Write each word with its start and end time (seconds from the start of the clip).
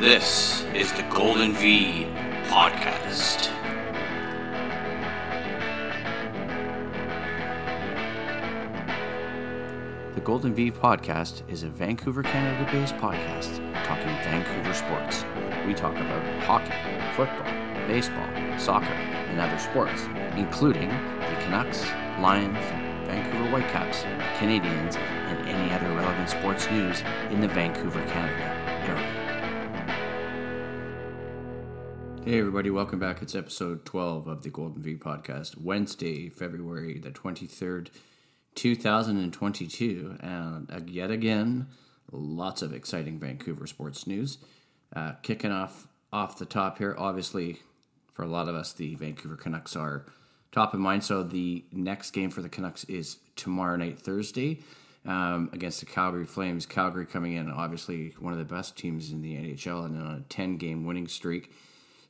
This 0.00 0.64
is 0.74 0.90
the 0.94 1.02
Golden 1.10 1.52
V 1.52 2.06
Podcast. 2.44 3.50
The 10.14 10.20
Golden 10.22 10.54
V 10.54 10.70
Podcast 10.70 11.42
is 11.50 11.64
a 11.64 11.68
Vancouver, 11.68 12.22
Canada 12.22 12.66
based 12.72 12.94
podcast 12.94 13.58
talking 13.84 14.06
Vancouver 14.24 14.72
sports. 14.72 15.26
We 15.66 15.74
talk 15.74 15.94
about 15.94 16.44
hockey, 16.44 16.72
football, 17.14 17.52
baseball, 17.86 18.58
soccer, 18.58 18.86
and 18.86 19.38
other 19.38 19.58
sports, 19.58 20.04
including 20.34 20.88
the 20.88 21.36
Canucks, 21.42 21.82
Lions, 22.18 22.56
Vancouver 23.06 23.50
Whitecaps, 23.50 24.04
Canadians, 24.38 24.96
and 24.96 25.46
any 25.46 25.70
other 25.74 25.88
relevant 25.88 26.30
sports 26.30 26.70
news 26.70 27.02
in 27.28 27.42
the 27.42 27.48
Vancouver, 27.48 28.02
Canada 28.06 28.44
area. 28.88 29.19
Hey, 32.30 32.38
everybody, 32.38 32.70
welcome 32.70 33.00
back. 33.00 33.22
It's 33.22 33.34
episode 33.34 33.84
12 33.84 34.28
of 34.28 34.44
the 34.44 34.50
Golden 34.50 34.80
V 34.84 34.94
Podcast, 34.94 35.60
Wednesday, 35.60 36.28
February 36.28 36.96
the 36.96 37.10
23rd. 37.10 37.88
2022, 38.54 40.16
and 40.20 40.70
uh, 40.70 40.78
yet 40.86 41.10
again, 41.10 41.66
lots 42.12 42.62
of 42.62 42.72
exciting 42.72 43.18
Vancouver 43.18 43.66
sports 43.66 44.06
news. 44.06 44.38
Uh, 44.94 45.14
kicking 45.24 45.50
off 45.50 45.88
off 46.12 46.38
the 46.38 46.46
top 46.46 46.78
here, 46.78 46.94
obviously, 46.96 47.58
for 48.12 48.22
a 48.22 48.28
lot 48.28 48.46
of 48.46 48.54
us, 48.54 48.72
the 48.74 48.94
Vancouver 48.94 49.34
Canucks 49.34 49.74
are 49.74 50.06
top 50.52 50.72
of 50.72 50.78
mind. 50.78 51.02
So 51.02 51.24
the 51.24 51.64
next 51.72 52.12
game 52.12 52.30
for 52.30 52.42
the 52.42 52.48
Canucks 52.48 52.84
is 52.84 53.16
tomorrow 53.34 53.74
night, 53.74 53.98
Thursday, 53.98 54.60
um, 55.04 55.50
against 55.52 55.80
the 55.80 55.86
Calgary 55.86 56.26
Flames. 56.26 56.64
Calgary 56.64 57.06
coming 57.06 57.32
in, 57.32 57.50
obviously, 57.50 58.14
one 58.20 58.32
of 58.32 58.38
the 58.38 58.44
best 58.44 58.78
teams 58.78 59.10
in 59.10 59.20
the 59.20 59.34
NHL 59.34 59.84
and 59.84 60.00
on 60.00 60.14
a 60.18 60.20
10 60.28 60.58
game 60.58 60.84
winning 60.84 61.08
streak. 61.08 61.50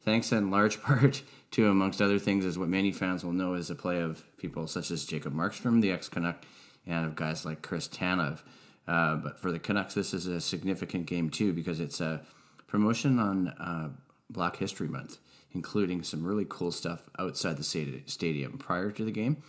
Thanks 0.03 0.33
in 0.33 0.51
large 0.51 0.83
part 0.83 1.23
to, 1.53 1.69
amongst 1.69 2.01
other 2.01 2.19
things, 2.19 2.45
is 2.45 2.59
what 2.59 2.69
many 2.69 2.93
fans 2.93 3.25
will 3.25 3.33
know 3.33 3.55
is 3.55 3.71
a 3.71 3.75
play 3.75 4.01
of 4.01 4.25
people 4.37 4.67
such 4.67 4.91
as 4.91 5.05
Jacob 5.05 5.35
Markstrom, 5.35 5.81
the 5.81 5.91
ex 5.91 6.09
Canuck, 6.09 6.45
and 6.87 7.07
of 7.07 7.15
guys 7.15 7.45
like 7.45 7.63
Chris 7.63 7.89
Tanev. 7.89 8.41
Uh, 8.89 9.17
but 9.17 9.39
for 9.39 9.53
the 9.53 9.59
Canucks, 9.59 9.95
this 9.95 10.15
is 10.15 10.27
a 10.27 10.41
significant 10.41 11.07
game 11.07 11.31
too 11.31 11.53
because 11.53 11.81
it's 11.81 12.01
a 12.01 12.23
promotion 12.67 13.19
on 13.19 13.49
uh, 13.49 13.91
Black 14.31 14.57
History 14.57 14.89
Month, 14.89 15.19
including 15.53 16.03
some 16.03 16.25
really 16.25 16.47
cool 16.49 16.73
stuff 16.73 17.03
outside 17.19 17.57
the 17.57 18.03
stadium 18.07 18.59
prior 18.59 18.91
to 18.91 19.05
the 19.05 19.11
game. 19.11 19.43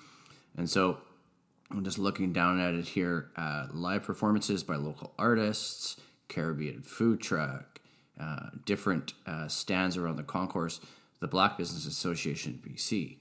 And 0.58 0.70
so 0.70 0.98
I'm 1.72 1.84
just 1.84 1.98
looking 1.98 2.34
down 2.34 2.60
at 2.60 2.74
it 2.74 2.86
here 2.86 3.30
uh, 3.36 3.68
live 3.72 4.04
performances 4.04 4.64
by 4.64 4.76
local 4.76 5.14
artists, 5.18 6.00
Caribbean 6.28 6.82
food 6.82 7.22
truck, 7.22 7.80
uh, 8.22 8.50
different 8.66 9.14
uh, 9.26 9.48
stands 9.48 9.98
around 9.98 10.18
the 10.18 10.24
concourse, 10.24 10.80
the 11.20 11.28
Black 11.28 11.58
Business 11.58 11.86
Association 11.86 12.62
BC. 12.66 13.18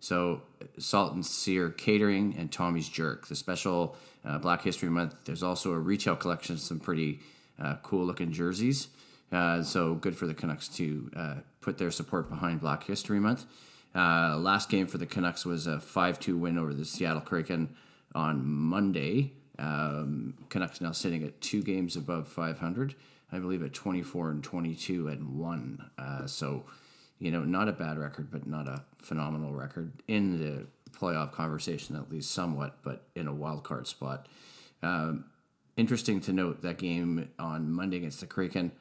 So, 0.00 0.42
Salt 0.78 1.14
and 1.14 1.24
Sear 1.24 1.70
Catering 1.70 2.36
and 2.38 2.52
Tommy's 2.52 2.88
Jerk, 2.88 3.26
the 3.26 3.34
special 3.34 3.96
uh, 4.24 4.38
Black 4.38 4.62
History 4.62 4.88
Month. 4.88 5.16
There's 5.24 5.42
also 5.42 5.72
a 5.72 5.78
retail 5.78 6.16
collection 6.16 6.54
of 6.54 6.60
some 6.60 6.78
pretty 6.78 7.20
uh, 7.58 7.76
cool 7.82 8.04
looking 8.04 8.30
jerseys. 8.30 8.88
Uh, 9.32 9.62
so, 9.62 9.94
good 9.94 10.16
for 10.16 10.26
the 10.26 10.34
Canucks 10.34 10.68
to 10.68 11.10
put 11.60 11.78
their 11.78 11.90
support 11.90 12.28
behind 12.28 12.60
Black 12.60 12.84
History 12.84 13.18
Month. 13.18 13.46
Last 13.94 14.68
game 14.68 14.86
for 14.86 14.98
the 14.98 15.06
Canucks 15.06 15.44
was 15.44 15.66
a 15.66 15.80
5 15.80 16.20
2 16.20 16.36
win 16.38 16.58
over 16.58 16.72
the 16.72 16.84
Seattle 16.84 17.22
Kraken 17.22 17.74
on 18.14 18.46
Monday. 18.46 19.32
Um, 19.58 20.34
Canucks 20.48 20.80
now 20.80 20.92
sitting 20.92 21.24
at 21.24 21.40
two 21.40 21.62
games 21.62 21.96
above 21.96 22.28
500. 22.28 22.94
I 23.32 23.38
believe 23.38 23.62
at 23.62 23.72
24 23.72 24.30
and 24.30 24.44
22 24.44 25.08
and 25.08 25.38
1. 25.38 25.90
Uh, 25.98 26.26
so, 26.26 26.64
you 27.18 27.30
know, 27.30 27.44
not 27.44 27.68
a 27.68 27.72
bad 27.72 27.98
record, 27.98 28.30
but 28.30 28.46
not 28.46 28.68
a 28.68 28.84
phenomenal 28.98 29.52
record 29.52 29.92
in 30.06 30.38
the 30.38 30.66
playoff 30.96 31.32
conversation, 31.32 31.96
at 31.96 32.10
least 32.10 32.30
somewhat, 32.30 32.78
but 32.82 33.04
in 33.14 33.26
a 33.26 33.34
wild 33.34 33.64
card 33.64 33.86
spot. 33.86 34.28
Um, 34.82 35.24
interesting 35.76 36.20
to 36.20 36.32
note 36.32 36.62
that 36.62 36.78
game 36.78 37.28
on 37.38 37.72
Monday 37.72 37.98
against 37.98 38.20
the 38.20 38.26
Kraken. 38.26 38.72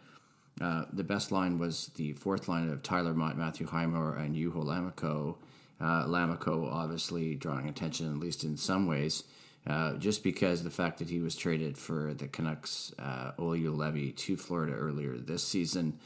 Uh, 0.61 0.85
the 0.94 1.03
best 1.03 1.31
line 1.31 1.59
was 1.59 1.88
the 1.95 2.13
fourth 2.13 2.47
line 2.47 2.69
of 2.69 2.81
Tyler 2.81 3.13
Motte, 3.13 3.38
Matthew 3.38 3.67
Highmore, 3.67 4.16
and 4.16 4.35
Juho 4.35 4.63
Lammikko. 4.63 5.35
Uh, 5.81 6.05
Lammikko 6.05 6.72
obviously 6.72 7.35
drawing 7.35 7.67
attention, 7.67 8.11
at 8.11 8.19
least 8.19 8.44
in 8.44 8.55
some 8.55 8.88
ways, 8.88 9.25
uh, 9.67 9.93
just 9.93 10.23
because 10.23 10.63
the 10.63 10.69
fact 10.69 10.99
that 10.99 11.09
he 11.09 11.19
was 11.19 11.35
traded 11.35 11.77
for 11.77 12.13
the 12.13 12.27
Canucks, 12.27 12.93
uh, 12.99 13.31
Olli 13.37 13.61
Juolevi, 13.61 14.15
to 14.15 14.37
Florida 14.37 14.73
earlier 14.73 15.17
this 15.17 15.43
season 15.43 15.99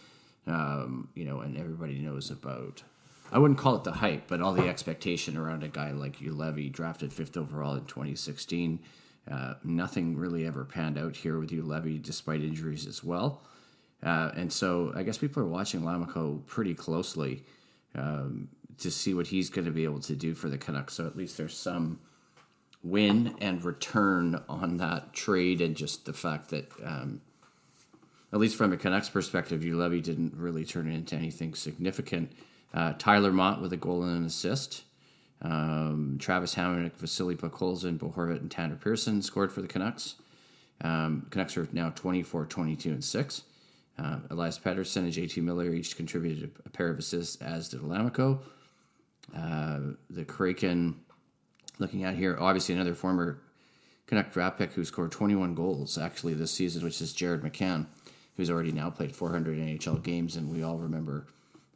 um, 0.50 1.09
you 1.14 1.25
know, 1.25 1.40
and 1.42 1.58
everybody 1.58 2.00
knows 2.00 2.31
about. 2.31 2.84
I 3.31 3.38
wouldn't 3.38 3.59
call 3.59 3.75
it 3.75 3.84
the 3.84 3.92
hype, 3.92 4.28
but 4.28 4.42
all 4.42 4.53
the 4.53 4.68
expectation 4.68 5.38
around 5.38 5.64
a 5.64 5.68
guy 5.68 5.92
like 5.92 6.18
Juolevi, 6.18 6.72
drafted 6.72 7.14
fifth 7.14 7.38
overall 7.38 7.75
in 7.75 7.86
2016. 7.86 8.80
Uh, 9.30 9.53
nothing 9.64 10.18
really 10.18 10.48
ever 10.48 10.66
panned 10.66 10.98
out 10.98 11.16
here 11.16 11.38
with 11.38 11.52
Juolevi, 11.52 12.02
despite 12.02 12.42
injuries 12.42 12.88
as 12.88 13.03
well. 13.03 13.44
Uh, 14.02 14.31
and 14.36 14.52
so 14.52 14.92
I 14.96 15.03
guess 15.03 15.19
people 15.19 15.44
are 15.44 15.48
watching 15.48 15.81
Lammikko 15.81 16.46
pretty 16.48 16.74
closely 16.74 17.44
um, 17.94 18.48
to 18.80 18.90
see 18.90 19.14
what 19.14 19.28
he's 19.28 19.52
going 19.52 19.66
to 19.66 19.72
be 19.72 19.84
able 19.84 20.00
to 20.00 20.16
do 20.16 20.34
for 20.34 20.50
the 20.50 20.58
Canucks. 20.58 20.96
So 20.96 21.06
at 21.06 21.16
least 21.16 21.38
there's 21.38 21.56
some 21.56 22.00
win 22.84 23.36
and 23.42 23.64
return 23.64 24.42
on 24.48 24.78
that 24.78 25.14
trade, 25.14 25.62
and 25.62 25.76
just 25.76 26.06
the 26.06 26.14
fact 26.14 26.50
that 26.50 26.72
um, 26.84 27.22
at 28.32 28.40
least 28.40 28.56
from 28.56 28.72
a 28.72 28.78
Canucks 28.78 29.10
perspective, 29.10 29.62
Juolevi 29.62 30.02
didn't 30.02 30.34
really 30.36 30.64
turn 30.64 30.90
it 30.90 30.94
into 30.94 31.16
anything 31.16 31.56
significant. 31.56 32.32
Uh, 32.74 32.94
Tyler 32.98 33.32
Motte 33.32 33.62
with 33.62 33.74
a 33.74 33.78
goal 33.78 34.04
and 34.04 34.18
an 34.18 34.26
assist. 34.26 34.84
Um, 35.42 36.18
Travis 36.20 36.56
Hamonic, 36.56 36.94
Vasily 36.98 37.36
Podkolzin, 37.36 37.98
Bo 37.98 38.10
Horvat, 38.10 38.42
and 38.42 38.52
Tanner 38.52 38.76
Pearson 38.76 39.22
scored 39.22 39.52
for 39.52 39.62
the 39.62 39.68
Canucks. 39.68 40.16
Um, 40.82 41.28
Canucks 41.30 41.58
are 41.58 41.68
now 41.72 41.90
24, 41.90 42.46
22, 42.46 42.90
and 42.90 43.04
6. 43.04 43.44
Uh, 43.98 44.20
Elias 44.30 44.60
Pettersson 44.60 44.98
and 44.98 45.14
JT 45.14 45.42
Miller 45.44 45.74
each 45.74 45.98
contributed 45.98 46.52
a, 46.66 46.68
a 46.68 46.70
pair 46.70 46.90
of 46.90 47.00
assists, 47.00 47.42
as 47.42 47.70
did 47.70 47.82
Lammikko. 47.82 48.40
Uh, 49.36 49.80
the 50.10 50.24
Kraken, 50.26 51.00
looking 51.80 52.04
at 52.04 52.16
here, 52.16 52.38
obviously 52.40 52.76
another 52.76 52.94
former 52.94 53.42
Canuck 54.06 54.32
draft 54.32 54.58
pick 54.58 54.74
who 54.74 54.86
scored 54.86 55.12
21 55.12 55.56
goals 55.56 55.98
actually 55.98 56.34
this 56.34 56.52
season, 56.52 56.84
which 56.84 57.02
is 57.02 57.14
Jared 57.14 57.42
McCann 57.42 57.88
who's 58.40 58.50
already 58.50 58.72
now 58.72 58.90
played 58.90 59.14
400 59.14 59.58
NHL 59.58 60.02
games, 60.02 60.38
and 60.38 60.50
we 60.50 60.64
all 60.64 60.78
remember 60.78 61.28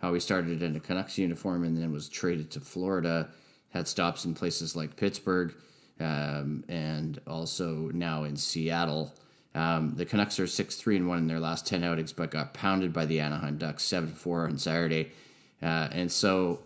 how 0.01 0.13
he 0.13 0.19
started 0.21 0.63
in 0.63 0.77
a 0.77 0.79
Canucks 0.79 1.17
uniform 1.17 1.65
and 1.65 1.75
then 1.75 1.91
was 1.91 2.07
traded 2.07 2.51
to 2.51 2.61
Florida, 2.61 3.27
had 3.71 3.85
stops 3.85 4.23
in 4.23 4.33
places 4.33 4.73
like 4.73 4.95
Pittsburgh, 4.95 5.53
um, 5.99 6.63
and 6.69 7.19
also 7.27 7.91
now 7.93 8.23
in 8.23 8.37
Seattle. 8.37 9.13
Um, 9.53 9.95
the 9.97 10.05
Canucks 10.05 10.39
are 10.39 10.47
six 10.47 10.77
three 10.77 10.95
and 10.95 11.09
one 11.09 11.17
in 11.17 11.27
their 11.27 11.41
last 11.41 11.67
ten 11.67 11.83
outings, 11.83 12.13
but 12.13 12.31
got 12.31 12.53
pounded 12.53 12.93
by 12.93 13.05
the 13.05 13.19
Anaheim 13.19 13.57
Ducks 13.57 13.83
seven 13.83 14.07
four 14.07 14.47
on 14.47 14.57
Saturday, 14.57 15.11
uh, 15.61 15.89
and 15.91 16.09
so 16.09 16.61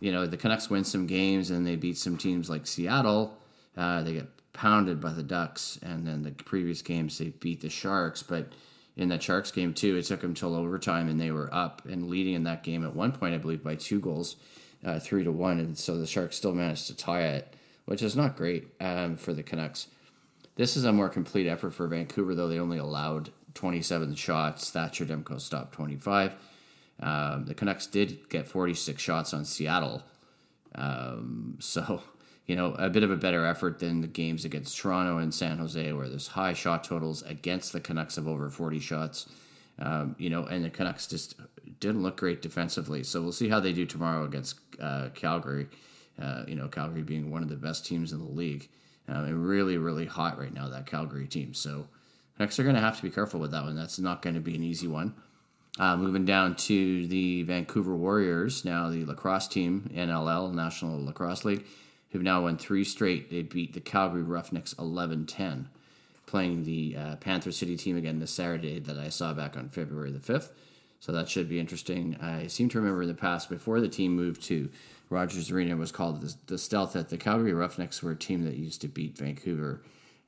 you 0.00 0.12
know 0.12 0.26
the 0.26 0.36
Canucks 0.36 0.70
win 0.70 0.84
some 0.84 1.06
games 1.06 1.50
and 1.50 1.66
they 1.66 1.76
beat 1.76 1.98
some 1.98 2.16
teams 2.16 2.50
like 2.50 2.66
Seattle. 2.66 3.38
Uh, 3.76 4.02
they 4.02 4.14
get 4.14 4.28
pounded 4.52 5.00
by 5.00 5.12
the 5.12 5.22
Ducks, 5.22 5.78
and 5.82 6.06
then 6.06 6.22
the 6.22 6.30
previous 6.30 6.80
games 6.82 7.18
they 7.18 7.28
beat 7.28 7.60
the 7.60 7.68
Sharks, 7.68 8.22
but 8.22 8.52
in 8.96 9.10
that 9.10 9.22
Sharks 9.22 9.50
game 9.50 9.74
too. 9.74 9.96
It 9.96 10.06
took 10.06 10.22
them 10.22 10.34
till 10.34 10.54
overtime, 10.54 11.08
and 11.08 11.20
they 11.20 11.30
were 11.30 11.52
up 11.52 11.84
and 11.84 12.08
leading 12.08 12.34
in 12.34 12.44
that 12.44 12.62
game 12.62 12.84
at 12.84 12.96
one 12.96 13.12
point, 13.12 13.34
I 13.34 13.38
believe, 13.38 13.62
by 13.62 13.74
two 13.74 14.00
goals, 14.00 14.36
uh, 14.84 14.98
three 14.98 15.24
to 15.24 15.32
one, 15.32 15.58
and 15.58 15.76
so 15.76 15.98
the 15.98 16.06
Sharks 16.06 16.36
still 16.36 16.54
managed 16.54 16.86
to 16.86 16.96
tie 16.96 17.22
it, 17.22 17.54
which 17.84 18.02
is 18.02 18.16
not 18.16 18.36
great 18.36 18.68
um, 18.80 19.16
for 19.16 19.32
the 19.32 19.42
Canucks. 19.42 19.88
This 20.56 20.76
is 20.76 20.84
a 20.84 20.92
more 20.92 21.10
complete 21.10 21.46
effort 21.46 21.74
for 21.74 21.86
Vancouver, 21.86 22.34
though 22.34 22.48
they 22.48 22.58
only 22.58 22.78
allowed 22.78 23.30
27 23.54 24.14
shots. 24.14 24.70
Thatcher 24.70 25.04
Demko 25.04 25.38
stopped 25.38 25.72
25. 25.72 26.34
Um, 27.00 27.44
the 27.44 27.54
Canucks 27.54 27.86
did 27.86 28.28
get 28.28 28.48
46 28.48 29.00
shots 29.00 29.34
on 29.34 29.44
Seattle. 29.44 30.02
Um, 30.74 31.58
so 31.60 32.02
you 32.46 32.54
know, 32.54 32.74
a 32.78 32.88
bit 32.88 33.02
of 33.02 33.10
a 33.10 33.16
better 33.16 33.44
effort 33.44 33.80
than 33.80 34.00
the 34.00 34.06
games 34.06 34.44
against 34.44 34.78
Toronto 34.78 35.18
and 35.18 35.34
San 35.34 35.58
Jose, 35.58 35.92
where 35.92 36.08
there's 36.08 36.28
high 36.28 36.52
shot 36.52 36.84
totals 36.84 37.22
against 37.22 37.72
the 37.72 37.80
Canucks 37.80 38.16
of 38.16 38.28
over 38.28 38.48
40 38.48 38.78
shots. 38.78 39.28
Um, 39.78 40.14
you 40.18 40.30
know, 40.30 40.44
and 40.44 40.64
the 40.64 40.70
Canucks 40.70 41.06
just 41.06 41.34
didn't 41.80 42.02
look 42.02 42.16
great 42.16 42.40
defensively. 42.40 43.02
So 43.02 43.20
we'll 43.20 43.32
see 43.32 43.48
how 43.48 43.60
they 43.60 43.72
do 43.72 43.84
tomorrow 43.84 44.24
against 44.24 44.60
uh, 44.80 45.08
Calgary. 45.14 45.66
Uh, 46.20 46.44
you 46.46 46.54
know, 46.54 46.68
Calgary 46.68 47.02
being 47.02 47.30
one 47.30 47.42
of 47.42 47.48
the 47.48 47.56
best 47.56 47.84
teams 47.84 48.12
in 48.12 48.20
the 48.20 48.24
league. 48.24 48.68
Um, 49.08 49.24
and 49.24 49.46
really, 49.46 49.76
really 49.76 50.06
hot 50.06 50.38
right 50.38 50.54
now, 50.54 50.68
that 50.68 50.86
Calgary 50.86 51.26
team. 51.26 51.52
So 51.52 51.88
Canucks 52.36 52.58
are 52.58 52.62
going 52.62 52.76
to 52.76 52.80
have 52.80 52.96
to 52.96 53.02
be 53.02 53.10
careful 53.10 53.40
with 53.40 53.50
that 53.50 53.64
one. 53.64 53.76
That's 53.76 53.98
not 53.98 54.22
going 54.22 54.34
to 54.34 54.40
be 54.40 54.54
an 54.54 54.62
easy 54.62 54.86
one. 54.86 55.14
Uh, 55.78 55.96
moving 55.96 56.24
down 56.24 56.56
to 56.56 57.06
the 57.06 57.42
Vancouver 57.42 57.94
Warriors, 57.94 58.64
now 58.64 58.88
the 58.88 59.04
lacrosse 59.04 59.46
team, 59.46 59.90
NLL, 59.94 60.52
National 60.54 61.04
Lacrosse 61.04 61.44
League 61.44 61.64
who've 62.16 62.22
now 62.22 62.42
won 62.42 62.56
three 62.56 62.82
straight. 62.82 63.30
They 63.30 63.42
beat 63.42 63.74
the 63.74 63.80
Calgary 63.80 64.22
Roughnecks 64.22 64.74
11 64.78 65.26
10, 65.26 65.68
playing 66.24 66.64
the 66.64 66.96
uh, 66.96 67.16
Panther 67.16 67.52
City 67.52 67.76
team 67.76 67.96
again 67.96 68.20
this 68.20 68.30
Saturday 68.30 68.78
that 68.80 68.98
I 68.98 69.10
saw 69.10 69.34
back 69.34 69.56
on 69.56 69.68
February 69.68 70.10
the 70.10 70.18
5th. 70.18 70.50
So 70.98 71.12
that 71.12 71.28
should 71.28 71.48
be 71.48 71.60
interesting. 71.60 72.16
I 72.20 72.46
seem 72.46 72.70
to 72.70 72.78
remember 72.78 73.02
in 73.02 73.08
the 73.08 73.14
past, 73.14 73.50
before 73.50 73.80
the 73.80 73.88
team 73.88 74.16
moved 74.16 74.42
to 74.44 74.70
Rogers 75.10 75.50
Arena, 75.50 75.76
was 75.76 75.92
called 75.92 76.22
the, 76.22 76.34
the 76.46 76.58
Stealth. 76.58 76.94
That 76.94 77.10
the 77.10 77.18
Calgary 77.18 77.52
Roughnecks 77.52 78.02
were 78.02 78.12
a 78.12 78.16
team 78.16 78.44
that 78.44 78.54
used 78.54 78.80
to 78.80 78.88
beat 78.88 79.18
Vancouver 79.18 79.82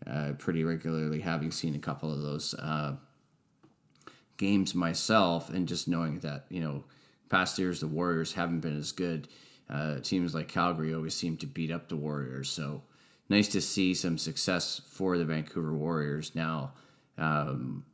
uh, 0.07 0.33
pretty 0.39 0.65
regularly. 0.65 1.21
Having 1.21 1.53
seen 1.53 1.75
a 1.75 1.79
couple 1.79 2.13
of 2.13 2.21
those 2.21 2.55
uh, 2.55 2.97
games 4.39 4.75
myself, 4.75 5.51
and 5.51 5.69
just 5.69 5.87
knowing 5.87 6.21
that 6.21 6.47
you 6.49 6.61
know, 6.61 6.85
past 7.29 7.59
years 7.59 7.81
the 7.81 7.87
Warriors 7.87 8.33
haven't 8.33 8.61
been 8.61 8.79
as 8.79 8.93
good. 8.93 9.29
Uh, 9.69 10.01
teams 10.01 10.35
like 10.35 10.49
Calgary 10.49 10.95
always 10.95 11.15
seem 11.15 11.37
to 11.37 11.47
beat 11.47 11.71
up 11.71 11.89
the 11.89 11.97
Warriors. 11.97 12.49
So 12.49 12.83
nice 13.29 13.49
to 13.49 13.61
see 13.61 13.93
some 13.93 14.17
success 14.17 14.81
for 14.89 15.19
the 15.19 15.27
Vancouver 15.27 15.75
Warriors 15.75 16.35
now. 16.35 16.73
Um, 17.19 17.85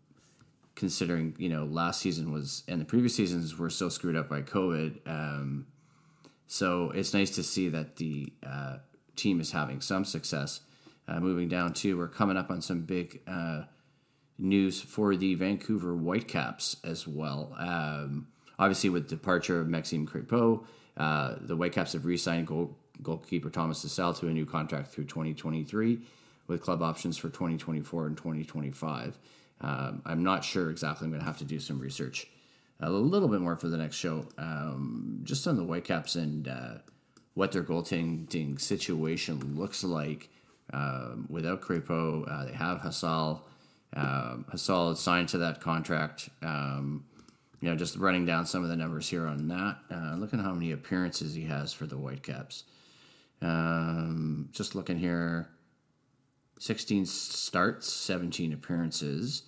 considering 0.74 1.34
you 1.38 1.48
know 1.48 1.64
last 1.64 2.00
season 2.00 2.32
was 2.32 2.64
and 2.68 2.80
the 2.80 2.84
previous 2.84 3.14
seasons 3.14 3.56
were 3.56 3.70
so 3.70 3.88
screwed 3.88 4.16
up 4.16 4.28
by 4.28 4.42
COVID. 4.42 4.98
Um, 5.06 5.66
so 6.46 6.90
it's 6.90 7.14
nice 7.14 7.30
to 7.30 7.42
see 7.42 7.68
that 7.70 7.96
the 7.96 8.32
uh, 8.46 8.76
team 9.16 9.40
is 9.40 9.52
having 9.52 9.80
some 9.80 10.04
success. 10.04 10.60
Uh, 11.06 11.20
moving 11.20 11.48
down 11.48 11.72
to, 11.74 11.98
we're 11.98 12.08
coming 12.08 12.36
up 12.36 12.50
on 12.50 12.62
some 12.62 12.82
big 12.82 13.20
uh, 13.26 13.62
news 14.38 14.80
for 14.80 15.16
the 15.16 15.34
Vancouver 15.34 15.94
Whitecaps 15.94 16.76
as 16.84 17.06
well. 17.06 17.54
Um, 17.58 18.28
obviously, 18.58 18.90
with 18.90 19.08
departure 19.08 19.60
of 19.60 19.68
Maxime 19.68 20.06
Crepeau, 20.06 20.64
uh, 20.96 21.36
the 21.40 21.56
Whitecaps 21.56 21.92
have 21.92 22.04
re-signed 22.04 22.46
goal, 22.46 22.76
goalkeeper 23.02 23.50
Thomas 23.50 23.84
Hasal 23.84 24.18
to 24.18 24.28
a 24.28 24.32
new 24.32 24.46
contract 24.46 24.88
through 24.88 25.04
2023, 25.04 26.00
with 26.46 26.62
club 26.62 26.82
options 26.82 27.16
for 27.16 27.28
2024 27.28 28.06
and 28.06 28.16
2025. 28.16 29.18
Um, 29.60 30.02
I'm 30.04 30.22
not 30.22 30.44
sure 30.44 30.70
exactly. 30.70 31.06
I'm 31.06 31.10
going 31.10 31.20
to 31.20 31.26
have 31.26 31.38
to 31.38 31.44
do 31.44 31.58
some 31.58 31.78
research 31.78 32.26
a 32.80 32.90
little 32.90 33.28
bit 33.28 33.40
more 33.40 33.56
for 33.56 33.68
the 33.68 33.76
next 33.76 33.96
show, 33.96 34.26
um, 34.36 35.20
just 35.22 35.46
on 35.46 35.56
the 35.56 35.64
Whitecaps 35.64 36.16
and 36.16 36.48
uh, 36.48 36.74
what 37.34 37.52
their 37.52 37.62
goaltending 37.62 38.60
situation 38.60 39.56
looks 39.56 39.84
like. 39.84 40.28
Um, 40.72 41.26
without 41.28 41.60
Crepeau, 41.60 42.30
uh, 42.30 42.46
they 42.46 42.52
have 42.52 42.78
Hasal. 42.78 43.40
Um, 43.94 44.46
Hasal 44.52 44.92
is 44.92 44.98
signed 44.98 45.28
to 45.30 45.38
that 45.38 45.60
contract. 45.60 46.28
Um, 46.42 47.04
you 47.60 47.70
know, 47.70 47.76
just 47.76 47.96
running 47.96 48.26
down 48.26 48.44
some 48.44 48.62
of 48.62 48.68
the 48.68 48.76
numbers 48.76 49.08
here 49.08 49.26
on 49.26 49.48
that. 49.48 49.78
Uh, 49.90 50.16
looking 50.16 50.38
at 50.38 50.44
how 50.44 50.52
many 50.52 50.72
appearances 50.72 51.34
he 51.34 51.44
has 51.44 51.72
for 51.72 51.86
the 51.86 51.96
Whitecaps. 51.96 52.64
Um, 53.40 54.48
just 54.52 54.74
looking 54.74 54.98
here, 54.98 55.48
16 56.58 57.06
starts, 57.06 57.92
17 57.92 58.52
appearances. 58.52 59.44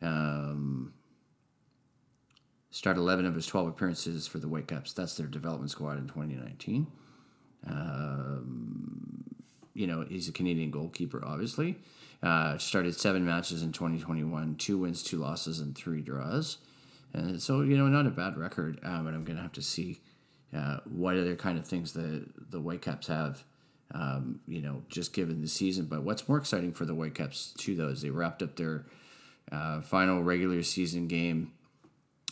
Um, 0.00 0.94
start 2.70 2.96
11 2.96 3.26
of 3.26 3.34
his 3.34 3.46
12 3.46 3.68
appearances 3.68 4.26
for 4.26 4.38
the 4.38 4.48
Whitecaps. 4.48 4.92
That's 4.92 5.16
their 5.16 5.26
development 5.26 5.70
squad 5.70 5.98
in 5.98 6.06
2019. 6.06 6.86
Um, 7.66 9.24
you 9.78 9.86
know, 9.86 10.04
he's 10.08 10.28
a 10.28 10.32
Canadian 10.32 10.70
goalkeeper, 10.72 11.22
obviously. 11.24 11.78
Uh, 12.20 12.58
started 12.58 12.98
seven 12.98 13.24
matches 13.24 13.62
in 13.62 13.70
2021, 13.70 14.56
two 14.56 14.76
wins, 14.76 15.04
two 15.04 15.18
losses, 15.18 15.60
and 15.60 15.76
three 15.76 16.00
draws. 16.00 16.58
And 17.14 17.40
so, 17.40 17.60
you 17.60 17.76
know, 17.78 17.86
not 17.86 18.04
a 18.04 18.10
bad 18.10 18.36
record. 18.36 18.80
Um, 18.82 19.04
but 19.04 19.14
I'm 19.14 19.24
going 19.24 19.36
to 19.36 19.42
have 19.42 19.52
to 19.52 19.62
see 19.62 20.00
uh, 20.54 20.78
what 20.84 21.16
other 21.16 21.36
kind 21.36 21.58
of 21.58 21.64
things 21.64 21.92
the, 21.92 22.26
the 22.50 22.58
Whitecaps 22.58 23.06
have, 23.06 23.44
um, 23.94 24.40
you 24.48 24.60
know, 24.60 24.82
just 24.88 25.12
given 25.12 25.40
the 25.40 25.48
season. 25.48 25.84
But 25.84 26.02
what's 26.02 26.28
more 26.28 26.38
exciting 26.38 26.72
for 26.72 26.84
the 26.84 26.94
Whitecaps, 26.94 27.54
too, 27.56 27.76
though, 27.76 27.88
is 27.88 28.02
they 28.02 28.10
wrapped 28.10 28.42
up 28.42 28.56
their 28.56 28.84
uh, 29.52 29.80
final 29.80 30.24
regular 30.24 30.64
season 30.64 31.06
game. 31.06 31.52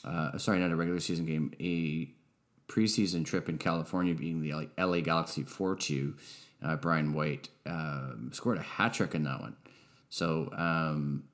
Uh, 0.04 0.36
sorry, 0.36 0.58
not 0.58 0.72
a 0.72 0.76
regular 0.76 1.00
season 1.00 1.26
game, 1.26 1.52
a 1.60 2.10
preseason 2.68 3.24
trip 3.24 3.48
in 3.48 3.56
California, 3.56 4.14
being 4.14 4.42
the 4.42 4.68
LA 4.76 5.00
Galaxy 5.00 5.44
4 5.44 5.76
2. 5.76 6.14
Uh, 6.62 6.76
Brian 6.76 7.12
White 7.12 7.48
um, 7.66 8.30
scored 8.32 8.58
a 8.58 8.62
hat 8.62 8.94
trick 8.94 9.14
in 9.14 9.24
that 9.24 9.40
one. 9.40 9.56
So 10.08 10.50
um, 10.56 11.24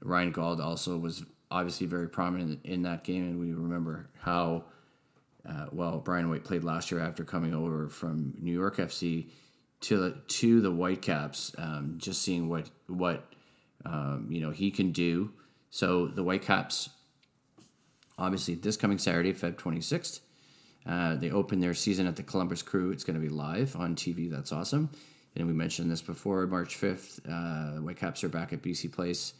Ryan 0.00 0.32
Gauld 0.32 0.60
also 0.60 0.98
was 0.98 1.24
obviously 1.50 1.86
very 1.86 2.08
prominent 2.08 2.64
in 2.64 2.82
that 2.82 3.04
game, 3.04 3.24
and 3.24 3.40
we 3.40 3.52
remember 3.52 4.10
how 4.20 4.64
uh, 5.48 5.66
well 5.72 5.98
Brian 5.98 6.28
White 6.28 6.44
played 6.44 6.64
last 6.64 6.90
year 6.90 7.00
after 7.00 7.24
coming 7.24 7.54
over 7.54 7.88
from 7.88 8.34
New 8.38 8.52
York 8.52 8.76
FC 8.76 9.30
to 9.80 9.96
the, 9.96 10.20
to 10.28 10.60
the 10.60 10.70
Whitecaps. 10.70 11.54
Um, 11.56 11.94
just 11.98 12.22
seeing 12.22 12.48
what 12.48 12.70
what 12.86 13.32
um, 13.84 14.26
you 14.30 14.40
know 14.40 14.50
he 14.50 14.70
can 14.70 14.92
do. 14.92 15.32
So 15.70 16.06
the 16.08 16.22
Whitecaps, 16.22 16.90
obviously, 18.18 18.54
this 18.54 18.76
coming 18.76 18.98
Saturday, 18.98 19.32
Feb 19.32 19.56
twenty 19.56 19.80
sixth. 19.80 20.20
Uh, 20.88 21.16
they 21.16 21.30
open 21.30 21.60
their 21.60 21.74
season 21.74 22.06
at 22.06 22.16
the 22.16 22.22
Columbus 22.22 22.62
Crew. 22.62 22.90
It's 22.90 23.04
going 23.04 23.20
to 23.20 23.20
be 23.20 23.28
live 23.28 23.76
on 23.76 23.94
TV. 23.94 24.30
That's 24.30 24.52
awesome. 24.52 24.90
And 25.36 25.46
we 25.46 25.52
mentioned 25.52 25.90
this 25.90 26.00
before. 26.00 26.46
March 26.46 26.80
5th, 26.80 27.20
uh, 27.28 27.80
Whitecaps 27.80 28.24
are 28.24 28.28
back 28.28 28.52
at 28.52 28.62
BC 28.62 28.90
Place 28.90 29.34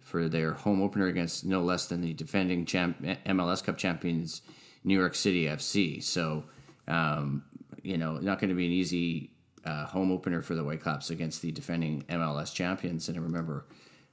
for 0.00 0.28
their 0.28 0.52
home 0.52 0.82
opener 0.82 1.06
against 1.06 1.46
no 1.46 1.62
less 1.62 1.86
than 1.86 2.00
the 2.00 2.12
defending 2.12 2.66
champ- 2.66 3.00
MLS 3.00 3.62
Cup 3.62 3.78
champions, 3.78 4.42
New 4.82 4.98
York 4.98 5.14
City 5.14 5.44
FC. 5.44 6.02
So, 6.02 6.44
um, 6.88 7.44
you 7.82 7.96
know, 7.96 8.16
not 8.18 8.40
going 8.40 8.50
to 8.50 8.56
be 8.56 8.66
an 8.66 8.72
easy 8.72 9.30
uh, 9.64 9.86
home 9.86 10.10
opener 10.10 10.42
for 10.42 10.56
the 10.56 10.64
Whitecaps 10.64 11.10
against 11.10 11.42
the 11.42 11.52
defending 11.52 12.02
MLS 12.10 12.52
champions. 12.52 13.08
And 13.08 13.16
I 13.16 13.20
remember 13.20 13.66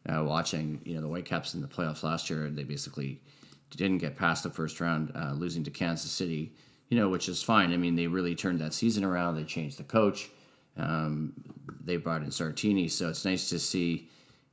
uh, 0.08 0.24
watching, 0.24 0.82
you 0.86 0.94
know, 0.94 1.02
the 1.02 1.08
Whitecaps 1.08 1.56
in 1.56 1.62
the 1.62 1.68
playoffs 1.68 2.04
last 2.04 2.30
year. 2.30 2.48
They 2.50 2.64
basically 2.64 3.22
didn't 3.72 4.00
get 4.00 4.16
past 4.16 4.44
the 4.44 4.50
first 4.50 4.80
round, 4.80 5.12
uh, 5.16 5.34
losing 5.34 5.64
to 5.64 5.72
Kansas 5.72 6.12
City. 6.12 6.54
You 6.90 6.98
know, 6.98 7.10
which 7.10 7.30
is 7.30 7.44
fine. 7.44 7.72
I 7.72 7.78
mean, 7.78 7.96
they 7.96 8.08
really 8.08 8.34
turned 8.34 8.60
that 8.62 8.74
season 8.74 9.04
around. 9.04 9.36
They 9.36 9.44
changed 9.44 9.78
the 9.78 9.84
coach. 9.84 10.32
Um, 10.76 11.34
they 11.84 11.98
brought 11.98 12.24
in 12.24 12.30
Sartini, 12.30 12.90
so 12.90 13.10
it's 13.10 13.26
nice 13.26 13.50
to 13.50 13.60
see 13.60 14.10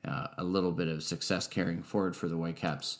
uh, 0.06 0.26
a 0.36 0.44
little 0.44 0.72
bit 0.72 0.88
of 0.88 1.02
success 1.02 1.46
carrying 1.46 1.82
forward 1.82 2.14
for 2.14 2.28
the 2.28 2.36
Whitecaps 2.36 2.98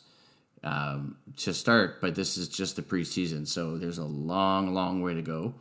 um, 0.63 1.17
to 1.37 1.53
start. 1.53 2.01
But 2.01 2.15
this 2.15 2.37
is 2.37 2.47
just 2.47 2.75
the 2.75 2.81
preseason, 2.81 3.47
so 3.47 3.77
there's 3.77 3.97
a 3.97 4.05
long, 4.05 4.73
long 4.73 5.01
way 5.01 5.13
to 5.13 5.21
go. 5.21 5.53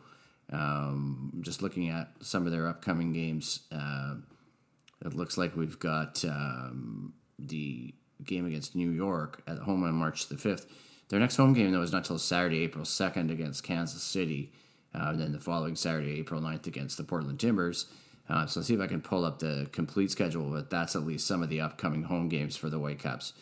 Um, 0.53 1.33
just 1.41 1.61
looking 1.61 1.89
at 1.89 2.09
some 2.21 2.47
of 2.47 2.53
their 2.53 2.69
upcoming 2.69 3.13
games, 3.13 3.61
uh, 3.73 4.15
it 5.05 5.15
looks 5.15 5.37
like 5.37 5.57
we've 5.57 5.79
got 5.79 6.25
um, 6.25 7.15
the 7.39 7.95
game 8.25 8.47
against 8.47 8.75
New 8.75 8.91
York 8.91 9.43
at 9.47 9.59
home 9.59 9.85
on 9.85 9.95
March 9.95 10.29
the 10.29 10.37
5th. 10.37 10.67
Their 11.09 11.21
next 11.21 11.37
home 11.37 11.53
game, 11.53 11.71
though, 11.71 11.83
is 11.83 11.93
not 11.93 11.99
until 11.99 12.19
Saturday, 12.19 12.63
April 12.63 12.85
2nd 12.85 13.31
against 13.31 13.63
Kansas 13.63 14.03
City. 14.03 14.53
Uh, 14.95 15.11
and 15.11 15.21
then 15.21 15.33
the 15.33 15.39
following 15.39 15.77
Saturday, 15.77 16.19
April 16.19 16.41
9th, 16.41 16.67
against 16.67 16.97
the 16.97 17.05
Portland 17.05 17.39
Timbers. 17.39 17.87
Uh, 18.29 18.47
so 18.47 18.61
see 18.61 18.75
if 18.75 18.81
I 18.81 18.87
can 18.87 19.01
pull 19.01 19.25
up 19.25 19.39
the 19.39 19.69
complete 19.73 20.11
schedule, 20.11 20.51
but 20.51 20.71
that's 20.71 20.97
at 20.97 21.03
least 21.03 21.27
some 21.27 21.43
of 21.43 21.49
the 21.49 21.61
upcoming 21.61 22.03
home 22.03 22.29
games 22.29 22.57
for 22.57 22.69
the 22.69 22.79
Whitecaps. 22.79 23.35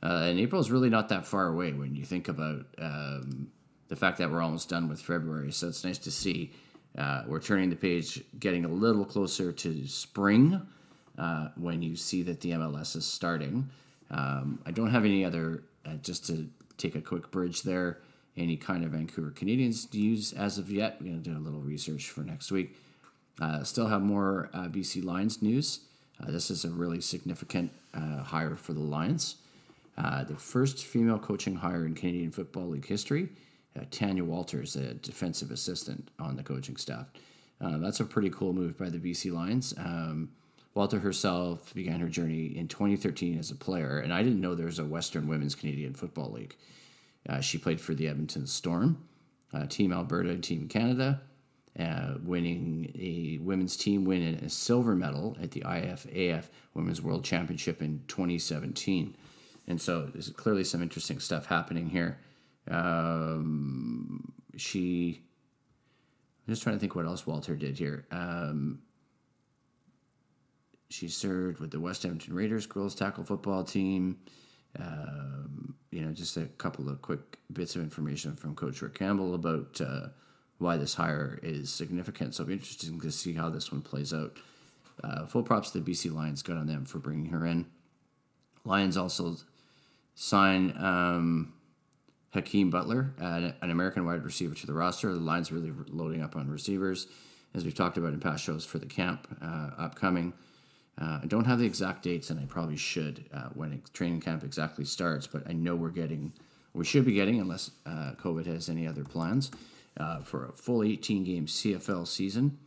Uh, 0.00 0.26
and 0.28 0.38
April 0.38 0.60
is 0.60 0.70
really 0.70 0.90
not 0.90 1.08
that 1.08 1.26
far 1.26 1.48
away 1.48 1.72
when 1.72 1.96
you 1.96 2.04
think 2.04 2.28
about 2.28 2.66
um, 2.78 3.50
the 3.88 3.96
fact 3.96 4.18
that 4.18 4.30
we're 4.30 4.42
almost 4.42 4.68
done 4.68 4.88
with 4.88 5.00
February. 5.00 5.50
So 5.50 5.66
it's 5.66 5.84
nice 5.84 5.98
to 5.98 6.10
see 6.12 6.52
uh, 6.96 7.22
we're 7.26 7.40
turning 7.40 7.70
the 7.70 7.76
page, 7.76 8.22
getting 8.38 8.64
a 8.64 8.68
little 8.68 9.04
closer 9.04 9.50
to 9.50 9.86
spring 9.88 10.62
uh, 11.18 11.48
when 11.56 11.82
you 11.82 11.96
see 11.96 12.22
that 12.22 12.40
the 12.40 12.50
MLS 12.52 12.94
is 12.94 13.06
starting. 13.06 13.70
Um, 14.10 14.60
I 14.64 14.70
don't 14.70 14.90
have 14.90 15.04
any 15.04 15.24
other, 15.24 15.62
uh, 15.84 15.94
just 16.02 16.26
to 16.26 16.48
take 16.76 16.94
a 16.94 17.00
quick 17.00 17.30
bridge 17.30 17.62
there, 17.62 17.98
any 18.36 18.56
kind 18.56 18.84
of 18.84 18.92
Vancouver 18.92 19.30
Canadians 19.30 19.92
news 19.92 20.32
as 20.32 20.58
of 20.58 20.70
yet. 20.70 20.96
We're 21.00 21.08
going 21.08 21.22
to 21.22 21.30
do 21.30 21.36
a 21.36 21.40
little 21.40 21.60
research 21.60 22.10
for 22.10 22.20
next 22.20 22.50
week. 22.50 22.76
Uh, 23.40 23.62
still 23.62 23.86
have 23.86 24.02
more 24.02 24.50
uh, 24.52 24.68
BC 24.68 25.04
Lions 25.04 25.42
news. 25.42 25.80
Uh, 26.20 26.30
this 26.30 26.50
is 26.50 26.64
a 26.64 26.70
really 26.70 27.00
significant 27.00 27.70
uh, 27.94 28.22
hire 28.22 28.56
for 28.56 28.72
the 28.72 28.80
Lions. 28.80 29.36
Uh, 29.96 30.24
the 30.24 30.36
first 30.36 30.84
female 30.84 31.18
coaching 31.18 31.56
hire 31.56 31.84
in 31.84 31.94
Canadian 31.94 32.30
Football 32.30 32.68
League 32.68 32.86
history. 32.86 33.28
Tanya 33.92 34.24
Walters, 34.24 34.74
a 34.74 34.94
defensive 34.94 35.52
assistant 35.52 36.10
on 36.18 36.34
the 36.34 36.42
coaching 36.42 36.76
staff. 36.76 37.06
that's 37.60 38.00
a 38.00 38.04
pretty 38.04 38.28
cool 38.28 38.52
move 38.52 38.76
by 38.76 38.88
the 38.88 38.98
BC 38.98 39.32
Lions. 39.32 39.72
Um, 39.78 40.30
Walter 40.74 41.00
herself 41.00 41.74
began 41.74 42.00
her 42.00 42.08
journey 42.08 42.56
in 42.56 42.68
2013 42.68 43.38
as 43.38 43.50
a 43.50 43.56
player, 43.56 43.98
and 43.98 44.12
I 44.12 44.22
didn't 44.22 44.40
know 44.40 44.54
there 44.54 44.66
was 44.66 44.78
a 44.78 44.84
Western 44.84 45.26
Women's 45.26 45.54
Canadian 45.54 45.94
Football 45.94 46.32
League. 46.32 46.56
Uh, 47.28 47.40
she 47.40 47.58
played 47.58 47.80
for 47.80 47.94
the 47.94 48.08
Edmonton 48.08 48.46
Storm, 48.46 49.04
uh, 49.52 49.66
Team 49.66 49.92
Alberta, 49.92 50.36
Team 50.38 50.68
Canada, 50.68 51.20
uh, 51.78 52.14
winning 52.22 52.92
a 52.98 53.38
women's 53.42 53.76
team 53.76 54.04
win 54.04 54.22
and 54.22 54.42
a 54.42 54.50
silver 54.50 54.94
medal 54.94 55.36
at 55.40 55.52
the 55.52 55.60
IFAF 55.60 56.44
Women's 56.74 57.00
World 57.00 57.24
Championship 57.24 57.80
in 57.80 58.02
2017. 58.08 59.16
And 59.66 59.80
so 59.80 60.06
there's 60.06 60.30
clearly 60.30 60.64
some 60.64 60.82
interesting 60.82 61.20
stuff 61.20 61.46
happening 61.46 61.90
here. 61.90 62.18
Um, 62.70 64.32
she, 64.56 65.22
I'm 66.46 66.52
just 66.52 66.62
trying 66.62 66.76
to 66.76 66.80
think 66.80 66.94
what 66.94 67.06
else 67.06 67.26
Walter 67.26 67.54
did 67.54 67.78
here. 67.78 68.06
Um, 68.10 68.80
she 70.98 71.08
served 71.08 71.60
with 71.60 71.70
the 71.70 71.78
West 71.78 72.04
Edmonton 72.04 72.34
Raiders 72.34 72.66
girls 72.66 72.94
tackle 72.94 73.22
football 73.22 73.62
team. 73.62 74.18
Um, 74.78 75.76
you 75.90 76.02
know, 76.02 76.12
just 76.12 76.36
a 76.36 76.46
couple 76.46 76.88
of 76.88 77.00
quick 77.00 77.38
bits 77.52 77.76
of 77.76 77.82
information 77.82 78.34
from 78.34 78.54
Coach 78.54 78.82
Rick 78.82 78.94
Campbell 78.94 79.34
about 79.34 79.80
uh, 79.80 80.08
why 80.58 80.76
this 80.76 80.94
hire 80.94 81.38
is 81.42 81.72
significant. 81.72 82.34
So 82.34 82.48
interesting 82.48 83.00
to 83.00 83.12
see 83.12 83.32
how 83.32 83.48
this 83.48 83.70
one 83.70 83.80
plays 83.80 84.12
out. 84.12 84.36
Uh, 85.02 85.26
full 85.26 85.44
props 85.44 85.70
to 85.70 85.80
the 85.80 85.90
BC 85.90 86.12
Lions. 86.12 86.42
Good 86.42 86.56
on 86.56 86.66
them 86.66 86.84
for 86.84 86.98
bringing 86.98 87.26
her 87.26 87.46
in. 87.46 87.66
Lions 88.64 88.96
also 88.96 89.36
sign 90.16 90.74
um, 90.78 91.54
Hakeem 92.34 92.70
Butler, 92.70 93.14
uh, 93.20 93.52
an 93.62 93.70
American 93.70 94.04
wide 94.04 94.24
receiver, 94.24 94.56
to 94.56 94.66
the 94.66 94.74
roster. 94.74 95.12
The 95.14 95.20
Lions 95.20 95.52
really 95.52 95.72
loading 95.86 96.22
up 96.22 96.34
on 96.34 96.50
receivers, 96.50 97.06
as 97.54 97.64
we've 97.64 97.74
talked 97.74 97.96
about 97.96 98.12
in 98.12 98.20
past 98.20 98.42
shows 98.42 98.64
for 98.64 98.78
the 98.78 98.86
camp 98.86 99.28
uh, 99.40 99.70
upcoming. 99.78 100.32
Uh, 101.00 101.20
I 101.22 101.26
don't 101.26 101.44
have 101.44 101.60
the 101.60 101.66
exact 101.66 102.02
dates, 102.02 102.30
and 102.30 102.40
I 102.40 102.44
probably 102.44 102.76
should 102.76 103.24
uh, 103.32 103.48
when 103.54 103.80
training 103.92 104.20
camp 104.20 104.42
exactly 104.42 104.84
starts. 104.84 105.26
But 105.26 105.48
I 105.48 105.52
know 105.52 105.76
we're 105.76 105.90
getting, 105.90 106.32
we 106.74 106.84
should 106.84 107.04
be 107.04 107.12
getting, 107.12 107.40
unless 107.40 107.70
uh, 107.86 108.12
COVID 108.20 108.46
has 108.46 108.68
any 108.68 108.86
other 108.86 109.04
plans, 109.04 109.50
uh, 109.96 110.20
for 110.20 110.46
a 110.46 110.52
full 110.52 110.82
18 110.82 111.24
game 111.24 111.46
CFL 111.46 112.06
season. 112.06 112.58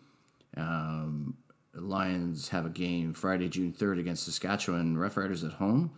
Um, 0.55 1.37
Lions 1.73 2.49
have 2.49 2.65
a 2.65 2.69
game 2.69 3.13
Friday, 3.13 3.49
June 3.49 3.73
3rd 3.73 3.99
against 3.99 4.25
Saskatchewan 4.25 4.97
Roughriders 4.97 5.45
at 5.45 5.53
home, 5.53 5.91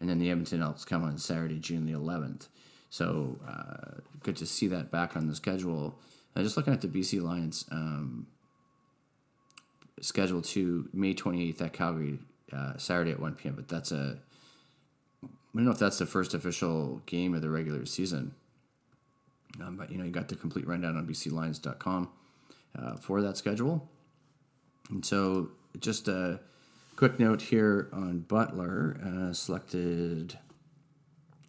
and 0.00 0.08
then 0.08 0.18
the 0.18 0.30
Edmonton 0.30 0.62
Elks 0.62 0.84
come 0.84 1.04
on 1.04 1.18
Saturday, 1.18 1.58
June 1.58 1.86
the 1.86 1.92
11th. 1.92 2.48
So 2.88 3.38
uh, 3.46 4.00
good 4.22 4.36
to 4.36 4.46
see 4.46 4.66
that 4.68 4.90
back 4.90 5.16
on 5.16 5.28
the 5.28 5.36
schedule. 5.36 5.98
Uh, 6.34 6.42
just 6.42 6.56
looking 6.56 6.72
at 6.72 6.80
the 6.80 6.88
BC 6.88 7.22
Lions 7.22 7.64
um, 7.70 8.26
schedule 10.00 10.42
to 10.42 10.88
May 10.92 11.14
28th 11.14 11.62
at 11.62 11.72
Calgary, 11.72 12.18
uh, 12.52 12.76
Saturday 12.76 13.10
at 13.12 13.20
1 13.20 13.34
p.m., 13.34 13.54
but 13.54 13.68
that's 13.68 13.92
a 13.92 14.18
I 15.52 15.58
don't 15.58 15.64
know 15.64 15.72
if 15.72 15.78
that's 15.78 15.98
the 15.98 16.06
first 16.06 16.32
official 16.34 17.02
game 17.06 17.34
of 17.34 17.42
the 17.42 17.50
regular 17.50 17.84
season. 17.84 18.34
Um, 19.60 19.76
but 19.76 19.90
you 19.90 19.98
know, 19.98 20.04
you 20.04 20.12
got 20.12 20.28
the 20.28 20.36
complete 20.36 20.66
rundown 20.66 20.96
on 20.96 21.06
bclions.com 21.06 22.08
uh, 22.78 22.96
for 22.96 23.20
that 23.22 23.36
schedule. 23.36 23.88
And 24.90 25.04
so, 25.04 25.50
just 25.80 26.06
a 26.06 26.38
quick 26.94 27.18
note 27.18 27.42
here 27.42 27.88
on 27.92 28.20
Butler, 28.20 29.00
uh, 29.04 29.32
selected 29.32 30.38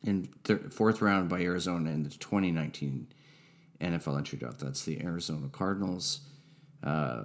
in 0.03 0.29
th- 0.43 0.61
fourth 0.71 1.01
round 1.01 1.29
by 1.29 1.41
Arizona 1.41 1.91
in 1.91 2.03
the 2.03 2.09
2019 2.09 3.07
NFL 3.81 4.17
entry 4.17 4.39
draft. 4.39 4.59
That's 4.59 4.83
the 4.83 4.99
Arizona 5.03 5.47
Cardinals. 5.51 6.21
Uh, 6.83 7.23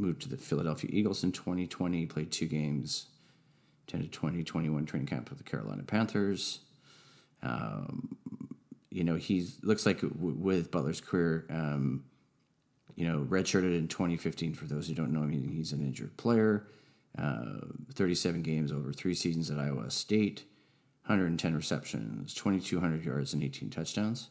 moved 0.00 0.22
to 0.22 0.28
the 0.28 0.36
Philadelphia 0.36 0.90
Eagles 0.92 1.22
in 1.22 1.32
2020, 1.32 2.06
played 2.06 2.32
two 2.32 2.46
games, 2.46 3.06
10 3.86 4.02
to 4.02 4.08
20, 4.08 4.42
21 4.42 4.86
training 4.86 5.06
camp 5.06 5.28
with 5.30 5.38
the 5.38 5.44
Carolina 5.44 5.82
Panthers. 5.82 6.60
Um, 7.42 8.16
you 8.90 9.04
know, 9.04 9.16
he 9.16 9.48
looks 9.62 9.86
like 9.86 10.00
w- 10.00 10.36
with 10.36 10.70
Butler's 10.70 11.00
career, 11.00 11.46
um, 11.50 12.04
you 12.96 13.06
know, 13.06 13.20
redshirted 13.20 13.76
in 13.76 13.88
2015. 13.88 14.54
For 14.54 14.66
those 14.66 14.88
who 14.88 14.94
don't 14.94 15.12
know 15.12 15.22
him, 15.22 15.48
he's 15.48 15.72
an 15.72 15.80
injured 15.80 16.16
player. 16.16 16.66
Uh, 17.18 17.60
37 17.92 18.42
games 18.42 18.72
over 18.72 18.92
three 18.92 19.14
seasons 19.14 19.50
at 19.50 19.58
Iowa 19.58 19.90
State, 19.90 20.44
110 21.06 21.56
receptions, 21.56 22.34
2,200 22.34 23.04
yards, 23.04 23.32
and 23.34 23.42
18 23.42 23.70
touchdowns. 23.70 24.30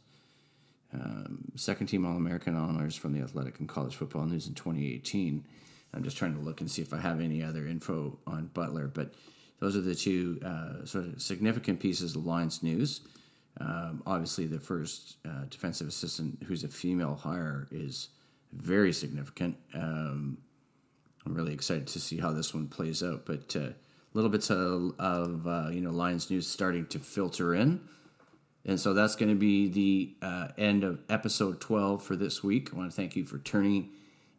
Um, 0.93 1.51
second 1.55 1.87
team 1.87 2.05
All 2.05 2.15
American 2.15 2.55
honors 2.55 2.95
from 2.95 3.13
the 3.13 3.21
Athletic 3.21 3.59
and 3.59 3.69
College 3.69 3.95
Football 3.95 4.25
News 4.25 4.47
in 4.47 4.55
2018. 4.55 5.45
I'm 5.93 6.03
just 6.03 6.17
trying 6.17 6.35
to 6.35 6.39
look 6.39 6.61
and 6.61 6.69
see 6.69 6.81
if 6.81 6.93
I 6.93 6.99
have 6.99 7.19
any 7.19 7.43
other 7.43 7.67
info 7.67 8.17
on 8.25 8.47
Butler, 8.53 8.87
but 8.87 9.13
those 9.59 9.75
are 9.75 9.81
the 9.81 9.95
two 9.95 10.39
uh, 10.45 10.85
sort 10.85 11.05
of 11.05 11.21
significant 11.21 11.79
pieces 11.79 12.15
of 12.15 12.25
Lions 12.25 12.63
news. 12.63 13.01
Um, 13.59 14.03
obviously, 14.05 14.45
the 14.45 14.59
first 14.59 15.17
uh, 15.25 15.45
defensive 15.49 15.87
assistant 15.87 16.43
who's 16.47 16.63
a 16.63 16.69
female 16.69 17.15
hire 17.15 17.67
is 17.71 18.09
very 18.53 18.93
significant. 18.93 19.57
Um, 19.73 20.37
I'm 21.25 21.33
really 21.33 21.53
excited 21.53 21.87
to 21.87 21.99
see 21.99 22.17
how 22.17 22.31
this 22.31 22.53
one 22.53 22.67
plays 22.67 23.03
out. 23.03 23.25
But 23.25 23.55
uh, 23.55 23.69
little 24.13 24.29
bits 24.29 24.49
of, 24.49 24.93
of 24.99 25.47
uh, 25.47 25.69
you 25.71 25.81
know 25.81 25.91
Lions 25.91 26.29
news 26.29 26.47
starting 26.47 26.85
to 26.87 26.99
filter 26.99 27.53
in, 27.53 27.81
and 28.69 28.79
so 28.79 28.93
that's 28.93 29.15
going 29.15 29.29
to 29.29 29.35
be 29.35 29.67
the 29.67 30.15
uh, 30.21 30.49
end 30.55 30.83
of 30.83 30.99
episode 31.09 31.59
12 31.59 32.03
for 32.03 32.15
this 32.15 32.43
week. 32.43 32.69
I 32.71 32.77
want 32.77 32.91
to 32.91 32.95
thank 32.95 33.15
you 33.15 33.25
for 33.25 33.39
turning 33.39 33.89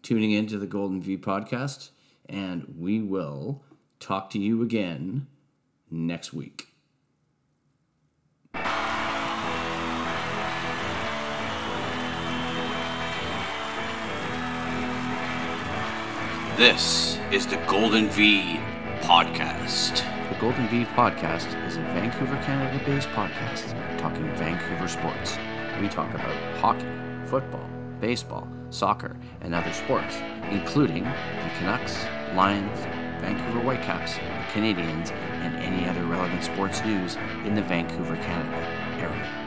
tuning 0.05 0.31
into 0.31 0.57
the 0.57 0.69
Golden 0.69 1.03
V 1.03 1.17
podcast, 1.19 1.91
and 2.29 2.77
we 2.79 3.01
will 3.01 3.65
talk 3.99 4.31
to 4.31 4.39
you 4.39 4.63
again 4.63 5.27
next 5.91 6.33
week. 6.33 6.69
This 16.57 17.19
is 17.33 17.49
the 17.49 17.57
Golden 17.67 18.09
V 18.11 18.61
Podcast. 19.01 20.20
Golden 20.41 20.69
V 20.69 20.85
Podcast 20.97 21.55
is 21.67 21.77
a 21.77 21.83
Vancouver, 21.93 22.35
Canada 22.45 22.83
based 22.87 23.11
podcast 23.11 23.77
talking 23.99 24.25
Vancouver 24.37 24.89
sports. 24.89 25.37
We 25.79 25.87
talk 25.87 26.15
about 26.15 26.35
hockey, 26.57 26.87
football, 27.27 27.69
baseball, 28.01 28.49
soccer, 28.71 29.19
and 29.43 29.55
other 29.55 29.71
sports, 29.75 30.17
including 30.51 31.05
the 31.05 31.51
Canucks, 31.59 32.07
Lions, 32.35 32.81
Vancouver 33.21 33.61
Whitecaps, 33.61 34.15
the 34.15 34.53
Canadians, 34.55 35.11
and 35.11 35.57
any 35.57 35.87
other 35.87 36.05
relevant 36.07 36.43
sports 36.43 36.83
news 36.87 37.17
in 37.45 37.55
the 37.55 37.63
Vancouver, 37.63 38.17
Canada 38.17 38.57
area. 38.99 39.40